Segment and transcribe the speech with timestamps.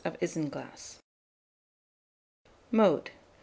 [0.03, 0.97] of isinglass.
[2.71, 3.11] Mode.